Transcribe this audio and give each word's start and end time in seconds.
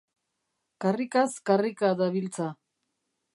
Karrikaz 0.85 1.35
karrika 1.51 1.93
dabiltza. 2.01 2.49